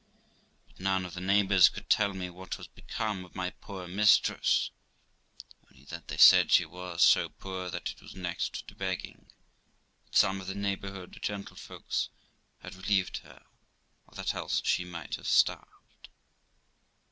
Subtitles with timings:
[0.65, 4.71] But none of the neighbours could tell me what was become of my poor mistress,
[5.71, 9.27] only that they said she was so poor that it was next to begging;
[10.05, 12.09] that some of the neighbouring gentle folks
[12.61, 13.45] had relieved her,
[14.07, 16.09] or that else she must have starved.